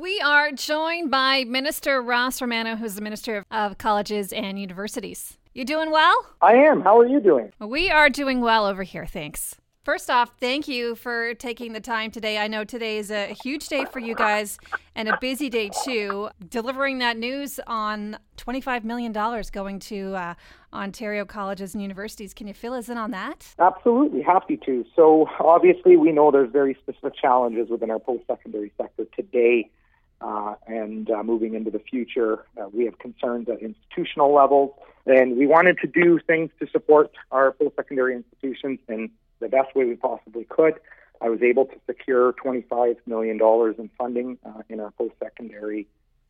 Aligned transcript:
We 0.00 0.20
are 0.20 0.52
joined 0.52 1.10
by 1.10 1.42
Minister 1.42 2.00
Ross 2.00 2.40
Romano, 2.40 2.76
who's 2.76 2.94
the 2.94 3.00
Minister 3.00 3.44
of 3.50 3.78
Colleges 3.78 4.32
and 4.32 4.56
Universities. 4.56 5.36
You 5.54 5.64
doing 5.64 5.90
well? 5.90 6.14
I 6.40 6.52
am. 6.52 6.82
How 6.82 7.00
are 7.00 7.06
you 7.08 7.18
doing? 7.18 7.52
We 7.58 7.90
are 7.90 8.08
doing 8.08 8.40
well 8.40 8.64
over 8.64 8.84
here, 8.84 9.06
thanks. 9.06 9.56
First 9.82 10.08
off, 10.08 10.30
thank 10.38 10.68
you 10.68 10.94
for 10.94 11.34
taking 11.34 11.72
the 11.72 11.80
time 11.80 12.12
today. 12.12 12.38
I 12.38 12.46
know 12.46 12.62
today 12.62 12.98
is 12.98 13.10
a 13.10 13.34
huge 13.42 13.66
day 13.66 13.86
for 13.86 13.98
you 13.98 14.14
guys 14.14 14.56
and 14.94 15.08
a 15.08 15.18
busy 15.20 15.50
day 15.50 15.68
too. 15.82 16.28
Delivering 16.48 16.98
that 16.98 17.16
news 17.16 17.58
on 17.66 18.18
$25 18.36 18.84
million 18.84 19.12
going 19.50 19.80
to 19.80 20.14
uh, 20.14 20.34
Ontario 20.72 21.24
colleges 21.24 21.74
and 21.74 21.82
universities. 21.82 22.34
Can 22.34 22.46
you 22.46 22.54
fill 22.54 22.74
us 22.74 22.88
in 22.88 22.98
on 22.98 23.10
that? 23.10 23.52
Absolutely, 23.58 24.22
happy 24.22 24.58
to. 24.58 24.84
So, 24.94 25.26
obviously, 25.40 25.96
we 25.96 26.12
know 26.12 26.30
there's 26.30 26.52
very 26.52 26.76
specific 26.82 27.14
challenges 27.20 27.68
within 27.68 27.90
our 27.90 27.98
post 27.98 28.28
secondary 28.28 28.72
sector 28.76 29.04
today. 29.16 29.68
Uh, 30.20 30.54
and 30.66 31.10
uh, 31.10 31.22
moving 31.22 31.54
into 31.54 31.70
the 31.70 31.78
future, 31.78 32.44
uh, 32.60 32.68
we 32.72 32.84
have 32.84 32.98
concerns 32.98 33.48
at 33.48 33.62
institutional 33.62 34.34
levels, 34.34 34.72
and 35.06 35.36
we 35.36 35.46
wanted 35.46 35.78
to 35.78 35.86
do 35.86 36.18
things 36.26 36.50
to 36.58 36.66
support 36.70 37.12
our 37.30 37.52
post 37.52 37.76
secondary 37.76 38.16
institutions 38.16 38.80
in 38.88 39.10
the 39.40 39.48
best 39.48 39.74
way 39.76 39.84
we 39.84 39.94
possibly 39.94 40.44
could. 40.44 40.74
I 41.20 41.28
was 41.28 41.42
able 41.42 41.66
to 41.66 41.76
secure 41.86 42.32
$25 42.32 42.96
million 43.06 43.38
in 43.78 43.90
funding 43.96 44.38
uh, 44.44 44.62
in 44.68 44.80
our 44.80 44.90
post 44.92 45.14
secondary 45.22 45.86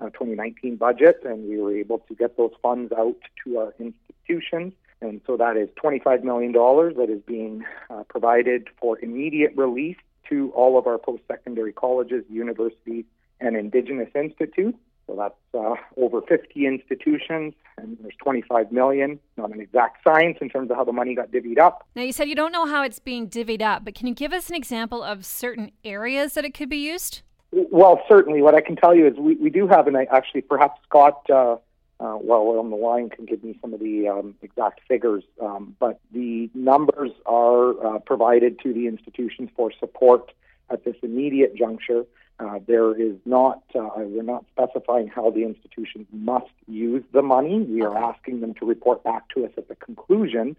uh, 0.00 0.06
2019 0.06 0.76
budget, 0.76 1.20
and 1.24 1.48
we 1.48 1.58
were 1.58 1.74
able 1.74 1.98
to 2.00 2.14
get 2.14 2.36
those 2.36 2.52
funds 2.62 2.92
out 2.92 3.16
to 3.44 3.58
our 3.58 3.74
institutions. 3.78 4.72
And 5.02 5.20
so 5.26 5.36
that 5.36 5.56
is 5.56 5.68
$25 5.82 6.22
million 6.22 6.52
that 6.52 7.08
is 7.10 7.22
being 7.26 7.64
uh, 7.88 8.04
provided 8.08 8.68
for 8.78 8.98
immediate 8.98 9.52
release 9.56 9.96
to 10.28 10.50
all 10.54 10.78
of 10.78 10.86
our 10.86 10.98
post 10.98 11.22
secondary 11.28 11.72
colleges, 11.72 12.24
universities, 12.28 13.04
and 13.40 13.56
Indigenous 13.56 14.10
Institute. 14.14 14.76
So 15.06 15.16
that's 15.16 15.34
uh, 15.54 15.74
over 15.96 16.22
50 16.22 16.66
institutions, 16.66 17.54
and 17.76 17.98
there's 18.00 18.14
25 18.22 18.70
million. 18.70 19.18
Not 19.36 19.52
an 19.52 19.60
exact 19.60 20.04
science 20.04 20.38
in 20.40 20.48
terms 20.48 20.70
of 20.70 20.76
how 20.76 20.84
the 20.84 20.92
money 20.92 21.16
got 21.16 21.32
divvied 21.32 21.58
up. 21.58 21.84
Now, 21.96 22.02
you 22.02 22.12
said 22.12 22.28
you 22.28 22.36
don't 22.36 22.52
know 22.52 22.66
how 22.66 22.84
it's 22.84 23.00
being 23.00 23.28
divvied 23.28 23.62
up, 23.62 23.84
but 23.84 23.94
can 23.94 24.06
you 24.06 24.14
give 24.14 24.32
us 24.32 24.48
an 24.48 24.54
example 24.54 25.02
of 25.02 25.26
certain 25.26 25.72
areas 25.84 26.34
that 26.34 26.44
it 26.44 26.54
could 26.54 26.68
be 26.68 26.76
used? 26.76 27.22
Well, 27.50 28.00
certainly. 28.08 28.40
What 28.42 28.54
I 28.54 28.60
can 28.60 28.76
tell 28.76 28.94
you 28.94 29.08
is 29.08 29.16
we, 29.16 29.34
we 29.34 29.50
do 29.50 29.66
have, 29.66 29.88
and 29.88 29.96
actually, 29.96 30.42
perhaps 30.42 30.80
Scott, 30.88 31.26
uh, 31.28 31.56
uh, 31.98 32.14
while 32.14 32.46
we're 32.46 32.60
on 32.60 32.70
the 32.70 32.76
line, 32.76 33.10
can 33.10 33.26
give 33.26 33.42
me 33.42 33.58
some 33.60 33.74
of 33.74 33.80
the 33.80 34.08
um, 34.08 34.36
exact 34.42 34.80
figures. 34.86 35.24
Um, 35.42 35.74
but 35.80 35.98
the 36.12 36.48
numbers 36.54 37.10
are 37.26 37.84
uh, 37.84 37.98
provided 37.98 38.60
to 38.60 38.72
the 38.72 38.86
institutions 38.86 39.50
for 39.56 39.72
support 39.80 40.30
at 40.70 40.84
this 40.84 40.94
immediate 41.02 41.56
juncture. 41.56 42.04
Uh, 42.40 42.58
there 42.66 42.98
is 42.98 43.16
not, 43.26 43.62
uh, 43.74 43.90
we're 43.96 44.22
not 44.22 44.46
specifying 44.50 45.08
how 45.08 45.30
the 45.30 45.44
institutions 45.44 46.06
must 46.10 46.50
use 46.66 47.04
the 47.12 47.20
money. 47.20 47.60
We 47.60 47.82
are 47.82 47.96
asking 47.96 48.40
them 48.40 48.54
to 48.54 48.64
report 48.64 49.04
back 49.04 49.28
to 49.34 49.44
us 49.44 49.52
at 49.58 49.68
the 49.68 49.74
conclusion 49.74 50.56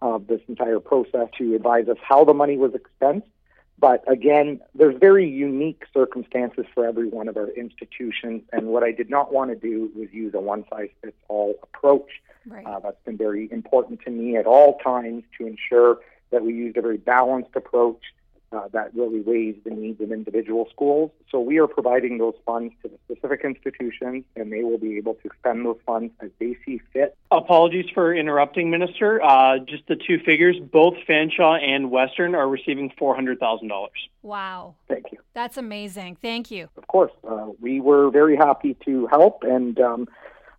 of 0.00 0.28
this 0.28 0.40
entire 0.48 0.78
process 0.78 1.28
to 1.38 1.54
advise 1.56 1.88
us 1.88 1.96
how 2.00 2.24
the 2.24 2.34
money 2.34 2.56
was 2.56 2.72
expensed. 2.72 3.26
But 3.78 4.04
again, 4.06 4.60
there's 4.76 4.96
very 4.96 5.28
unique 5.28 5.84
circumstances 5.92 6.66
for 6.72 6.86
every 6.86 7.08
one 7.08 7.26
of 7.26 7.36
our 7.36 7.48
institutions. 7.48 8.42
And 8.52 8.68
what 8.68 8.84
I 8.84 8.92
did 8.92 9.10
not 9.10 9.32
want 9.32 9.50
to 9.50 9.56
do 9.56 9.90
was 9.96 10.08
use 10.12 10.34
a 10.34 10.40
one 10.40 10.64
size 10.70 10.90
fits 11.02 11.16
all 11.26 11.56
approach. 11.64 12.22
Right. 12.46 12.64
Uh, 12.64 12.78
that's 12.78 13.02
been 13.04 13.16
very 13.16 13.50
important 13.50 14.02
to 14.02 14.10
me 14.10 14.36
at 14.36 14.46
all 14.46 14.78
times 14.78 15.24
to 15.38 15.46
ensure 15.46 15.98
that 16.30 16.44
we 16.44 16.54
used 16.54 16.76
a 16.76 16.82
very 16.82 16.98
balanced 16.98 17.56
approach 17.56 18.00
uh, 18.54 18.68
that 18.72 18.94
really 18.94 19.20
weighs 19.20 19.56
the 19.64 19.70
needs 19.70 20.00
of 20.00 20.12
individual 20.12 20.68
schools. 20.70 21.10
So 21.30 21.40
we 21.40 21.58
are 21.58 21.66
providing 21.66 22.18
those 22.18 22.34
funds 22.46 22.72
to 22.82 22.88
the 22.88 22.98
specific 23.04 23.44
institutions, 23.44 24.24
and 24.36 24.52
they 24.52 24.62
will 24.62 24.78
be 24.78 24.96
able 24.96 25.14
to 25.14 25.30
spend 25.38 25.64
those 25.66 25.78
funds 25.84 26.12
as 26.20 26.30
they 26.38 26.56
see 26.64 26.80
fit. 26.92 27.16
Apologies 27.30 27.86
for 27.92 28.14
interrupting, 28.14 28.70
Minister. 28.70 29.22
Uh, 29.22 29.58
just 29.58 29.86
the 29.88 29.96
two 29.96 30.18
figures, 30.24 30.56
both 30.60 30.94
Fanshawe 31.08 31.60
and 31.62 31.90
Western 31.90 32.34
are 32.34 32.48
receiving 32.48 32.90
$400,000. 33.00 33.88
Wow. 34.22 34.74
Thank 34.88 35.06
you. 35.12 35.18
That's 35.34 35.56
amazing. 35.56 36.16
Thank 36.22 36.50
you. 36.50 36.68
Of 36.76 36.86
course. 36.86 37.12
Uh, 37.28 37.48
we 37.60 37.80
were 37.80 38.10
very 38.10 38.36
happy 38.36 38.76
to 38.84 39.06
help, 39.08 39.42
and 39.42 39.78
um, 39.80 40.08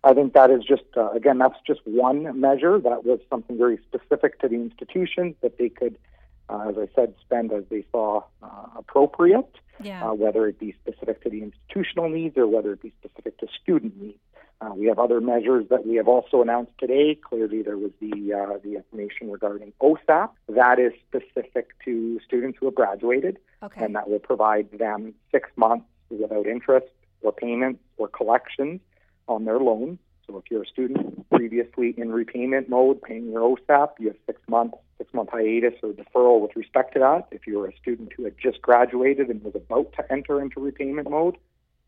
I 0.04 0.12
think 0.12 0.34
that 0.34 0.50
is 0.50 0.62
just, 0.62 0.84
uh, 0.96 1.10
again, 1.10 1.38
that's 1.38 1.58
just 1.66 1.80
one 1.84 2.38
measure. 2.38 2.78
That 2.78 3.04
was 3.04 3.20
something 3.30 3.56
very 3.56 3.78
specific 3.88 4.38
to 4.40 4.48
the 4.48 4.56
institutions 4.56 5.34
that 5.40 5.58
they 5.58 5.68
could 5.68 5.98
uh, 6.48 6.68
as 6.68 6.76
I 6.78 6.88
said, 6.94 7.14
spend 7.20 7.52
as 7.52 7.64
they 7.70 7.84
saw 7.92 8.22
uh, 8.42 8.66
appropriate, 8.76 9.50
Yeah. 9.80 10.08
uh, 10.10 10.14
whether 10.14 10.46
it 10.46 10.58
be 10.58 10.72
specific 10.82 11.22
to 11.24 11.30
the 11.30 11.42
institutional 11.42 12.08
needs 12.08 12.36
or 12.38 12.46
whether 12.46 12.72
it 12.72 12.82
be 12.82 12.92
specific 13.02 13.38
to 13.38 13.46
student 13.62 14.00
needs. 14.00 14.18
Uh, 14.60 14.70
we 14.74 14.86
have 14.86 14.98
other 14.98 15.20
measures 15.20 15.66
that 15.68 15.86
we 15.86 15.96
have 15.96 16.08
also 16.08 16.40
announced 16.40 16.72
today. 16.78 17.14
Clearly, 17.14 17.60
there 17.62 17.76
was 17.76 17.90
the 18.00 18.32
uh, 18.32 18.56
the 18.64 18.76
information 18.76 19.30
regarding 19.30 19.72
OSAP 19.82 20.30
that 20.48 20.78
is 20.78 20.92
specific 21.08 21.72
to 21.84 22.18
students 22.26 22.56
who 22.58 22.66
have 22.66 22.74
graduated, 22.74 23.36
Okay. 23.62 23.84
and 23.84 23.94
that 23.96 24.08
will 24.08 24.18
provide 24.18 24.70
them 24.72 25.12
six 25.30 25.50
months 25.56 25.84
without 26.08 26.46
interest 26.46 26.86
or 27.20 27.32
payments 27.32 27.80
or 27.98 28.08
collections 28.08 28.80
on 29.28 29.44
their 29.44 29.58
loans. 29.58 29.98
So 30.26 30.38
if 30.38 30.44
you're 30.50 30.62
a 30.62 30.66
student 30.66 31.28
previously 31.30 31.94
in 31.98 32.10
repayment 32.10 32.68
mode, 32.70 33.02
paying 33.02 33.30
your 33.30 33.42
OSAP, 33.42 33.90
you 33.98 34.08
have 34.08 34.16
six 34.24 34.40
months, 34.48 34.78
six 34.98 35.12
month 35.14 35.30
hiatus 35.30 35.74
or 35.82 35.90
deferral 35.90 36.40
with 36.40 36.56
respect 36.56 36.94
to 36.94 37.00
that. 37.00 37.28
If 37.30 37.46
you're 37.46 37.66
a 37.66 37.76
student 37.76 38.12
who 38.16 38.24
had 38.24 38.36
just 38.38 38.62
graduated 38.62 39.28
and 39.28 39.42
was 39.42 39.54
about 39.54 39.92
to 39.94 40.12
enter 40.12 40.40
into 40.40 40.60
repayment 40.60 41.10
mode, 41.10 41.36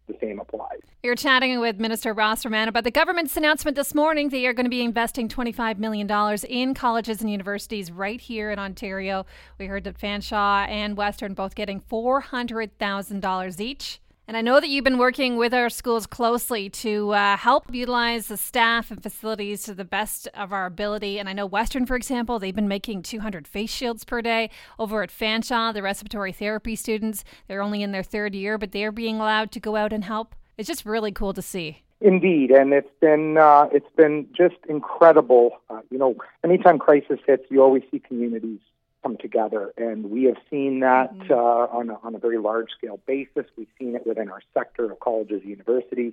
the 0.08 0.16
same 0.20 0.40
applies. 0.40 0.80
You're 1.02 1.14
chatting 1.14 1.60
with 1.60 1.78
Minister 1.78 2.12
Ross 2.12 2.44
Romano 2.44 2.70
about 2.70 2.84
the 2.84 2.90
government's 2.90 3.36
announcement 3.36 3.76
this 3.76 3.94
morning. 3.94 4.30
They 4.30 4.46
are 4.46 4.52
going 4.52 4.64
to 4.64 4.70
be 4.70 4.82
investing 4.82 5.28
$25 5.28 5.78
million 5.78 6.10
in 6.48 6.74
colleges 6.74 7.20
and 7.20 7.30
universities 7.30 7.92
right 7.92 8.20
here 8.20 8.50
in 8.50 8.58
Ontario. 8.58 9.26
We 9.58 9.66
heard 9.66 9.84
that 9.84 9.98
Fanshawe 9.98 10.66
and 10.68 10.96
Western 10.96 11.34
both 11.34 11.54
getting 11.54 11.80
$400,000 11.80 13.60
each. 13.60 14.00
And 14.28 14.36
I 14.36 14.42
know 14.42 14.60
that 14.60 14.68
you've 14.68 14.84
been 14.84 14.98
working 14.98 15.38
with 15.38 15.54
our 15.54 15.70
schools 15.70 16.06
closely 16.06 16.68
to 16.68 17.12
uh, 17.12 17.38
help 17.38 17.74
utilize 17.74 18.26
the 18.26 18.36
staff 18.36 18.90
and 18.90 19.02
facilities 19.02 19.62
to 19.62 19.72
the 19.72 19.86
best 19.86 20.28
of 20.34 20.52
our 20.52 20.66
ability. 20.66 21.18
And 21.18 21.30
I 21.30 21.32
know 21.32 21.46
Western, 21.46 21.86
for 21.86 21.96
example, 21.96 22.38
they've 22.38 22.54
been 22.54 22.68
making 22.68 23.04
200 23.04 23.48
face 23.48 23.70
shields 23.70 24.04
per 24.04 24.20
day. 24.20 24.50
Over 24.78 25.02
at 25.02 25.08
Fanshawe, 25.08 25.72
the 25.72 25.80
respiratory 25.80 26.32
therapy 26.32 26.76
students, 26.76 27.24
they're 27.46 27.62
only 27.62 27.82
in 27.82 27.92
their 27.92 28.02
third 28.02 28.34
year, 28.34 28.58
but 28.58 28.72
they're 28.72 28.92
being 28.92 29.16
allowed 29.16 29.50
to 29.52 29.60
go 29.60 29.76
out 29.76 29.94
and 29.94 30.04
help. 30.04 30.34
It's 30.58 30.68
just 30.68 30.84
really 30.84 31.10
cool 31.10 31.32
to 31.32 31.40
see. 31.40 31.82
Indeed, 32.02 32.50
and 32.50 32.74
it's 32.74 32.92
been 33.00 33.38
uh, 33.38 33.68
it's 33.72 33.90
been 33.96 34.28
just 34.36 34.56
incredible. 34.68 35.52
Uh, 35.70 35.80
you 35.90 35.96
know, 35.96 36.16
anytime 36.44 36.78
crisis 36.78 37.18
hits, 37.26 37.44
you 37.48 37.62
always 37.62 37.82
see 37.90 37.98
communities 37.98 38.60
come 39.02 39.16
together, 39.16 39.72
and 39.76 40.10
we 40.10 40.24
have 40.24 40.36
seen 40.50 40.80
that 40.80 41.14
uh, 41.30 41.34
on 41.34 41.90
a, 41.90 41.98
on 42.02 42.14
a 42.14 42.18
very 42.18 42.38
large 42.38 42.70
scale 42.76 43.00
basis. 43.06 43.44
We've 43.56 43.68
seen 43.78 43.94
it 43.94 44.06
within 44.06 44.28
our 44.30 44.42
sector 44.54 44.90
of 44.90 45.00
colleges, 45.00 45.42
universities. 45.44 46.12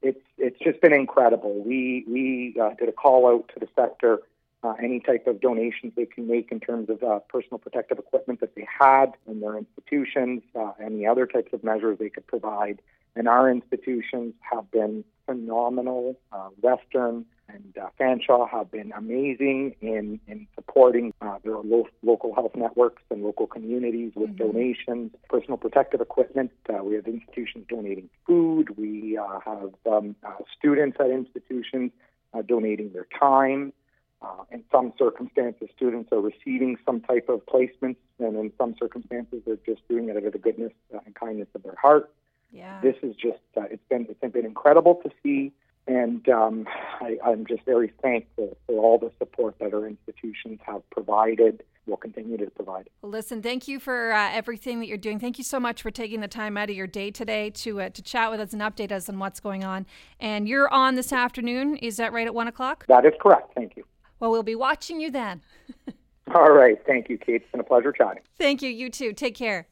It's 0.00 0.20
it's 0.36 0.58
just 0.60 0.80
been 0.80 0.92
incredible. 0.92 1.62
We 1.62 2.04
we 2.08 2.56
uh, 2.60 2.70
did 2.78 2.88
a 2.88 2.92
call 2.92 3.28
out 3.28 3.50
to 3.54 3.60
the 3.60 3.68
sector. 3.74 4.20
Uh, 4.64 4.74
any 4.82 4.98
type 4.98 5.28
of 5.28 5.40
donations 5.40 5.92
they 5.94 6.04
can 6.04 6.26
make 6.26 6.50
in 6.50 6.58
terms 6.58 6.90
of 6.90 7.00
uh, 7.04 7.20
personal 7.28 7.58
protective 7.58 7.96
equipment 7.96 8.40
that 8.40 8.56
they 8.56 8.66
had 8.66 9.12
in 9.28 9.38
their 9.38 9.56
institutions, 9.56 10.42
uh, 10.58 10.72
any 10.84 11.06
other 11.06 11.26
types 11.26 11.52
of 11.52 11.62
measures 11.62 11.96
they 12.00 12.08
could 12.08 12.26
provide. 12.26 12.82
And 13.14 13.28
our 13.28 13.48
institutions 13.48 14.34
have 14.40 14.68
been 14.72 15.04
phenomenal. 15.26 16.18
Uh, 16.32 16.48
Western 16.60 17.24
and 17.48 17.76
uh, 17.80 17.88
Fanshawe 17.98 18.48
have 18.50 18.70
been 18.70 18.92
amazing 18.96 19.74
in, 19.80 20.20
in 20.26 20.46
supporting 20.54 21.14
uh, 21.22 21.38
their 21.44 21.56
lo- 21.58 21.88
local 22.02 22.34
health 22.34 22.52
networks 22.54 23.02
and 23.10 23.22
local 23.22 23.46
communities 23.46 24.12
with 24.14 24.36
donations, 24.36 25.12
personal 25.28 25.56
protective 25.56 26.00
equipment. 26.00 26.50
Uh, 26.68 26.82
we 26.84 26.94
have 26.94 27.06
institutions 27.06 27.64
donating 27.68 28.08
food. 28.26 28.76
We 28.76 29.16
uh, 29.18 29.40
have 29.44 29.70
um, 29.90 30.14
uh, 30.24 30.32
students 30.58 30.98
at 31.00 31.10
institutions 31.10 31.92
uh, 32.34 32.42
donating 32.42 32.92
their 32.92 33.06
time. 33.18 33.72
Uh, 34.20 34.42
in 34.50 34.64
some 34.72 34.92
circumstances, 34.98 35.68
students 35.76 36.10
are 36.12 36.20
receiving 36.20 36.76
some 36.84 37.00
type 37.00 37.28
of 37.28 37.40
placements, 37.46 37.96
and 38.18 38.36
in 38.36 38.52
some 38.58 38.74
circumstances, 38.78 39.40
they're 39.46 39.58
just 39.64 39.86
doing 39.88 40.08
it 40.08 40.16
out 40.16 40.24
of 40.24 40.32
the 40.32 40.38
goodness 40.38 40.72
and 41.06 41.14
kindness 41.14 41.48
of 41.54 41.62
their 41.62 41.76
heart 41.80 42.10
Yeah. 42.52 42.80
this 42.82 42.96
is 43.02 43.14
just 43.14 43.38
uh, 43.56 43.62
it's 43.70 43.82
been 43.88 44.06
it's 44.10 44.32
been 44.32 44.44
incredible 44.44 44.96
to 45.04 45.10
see 45.22 45.52
and 45.88 46.28
um, 46.28 46.66
I, 47.00 47.16
I'm 47.24 47.46
just 47.46 47.64
very 47.64 47.92
thankful 48.02 48.56
for 48.66 48.78
all 48.78 48.98
the 48.98 49.10
support 49.18 49.58
that 49.58 49.72
our 49.72 49.86
institutions 49.86 50.60
have 50.66 50.88
provided 50.90 51.62
will 51.86 51.96
continue 51.96 52.36
to 52.36 52.50
provide. 52.50 52.90
Well, 53.00 53.10
listen, 53.10 53.42
thank 53.42 53.66
you 53.66 53.80
for 53.80 54.12
uh, 54.12 54.30
everything 54.30 54.80
that 54.80 54.86
you're 54.86 54.98
doing. 54.98 55.18
Thank 55.18 55.38
you 55.38 55.44
so 55.44 55.58
much 55.58 55.80
for 55.80 55.90
taking 55.90 56.20
the 56.20 56.28
time 56.28 56.58
out 56.58 56.68
of 56.68 56.76
your 56.76 56.86
day 56.86 57.10
today 57.10 57.50
to 57.50 57.80
uh, 57.80 57.88
to 57.88 58.02
chat 58.02 58.30
with 58.30 58.40
us 58.40 58.52
and 58.52 58.60
update 58.60 58.92
us 58.92 59.08
on 59.08 59.18
what's 59.18 59.40
going 59.40 59.64
on. 59.64 59.86
And 60.20 60.46
you're 60.46 60.72
on 60.72 60.94
this 60.94 61.12
afternoon. 61.12 61.76
Is 61.78 61.96
that 61.96 62.12
right 62.12 62.26
at 62.26 62.34
one 62.34 62.46
o'clock? 62.46 62.84
That 62.88 63.06
is 63.06 63.14
correct. 63.20 63.54
Thank 63.54 63.76
you. 63.76 63.84
Well, 64.20 64.30
we'll 64.30 64.42
be 64.42 64.54
watching 64.54 65.00
you 65.00 65.10
then. 65.10 65.42
All 66.34 66.52
right. 66.52 66.76
Thank 66.86 67.08
you, 67.08 67.16
Kate. 67.16 67.36
It's 67.36 67.50
been 67.50 67.60
a 67.60 67.64
pleasure 67.64 67.92
chatting. 67.92 68.22
Thank 68.36 68.60
you. 68.60 68.68
You 68.68 68.90
too. 68.90 69.14
Take 69.14 69.34
care. 69.34 69.66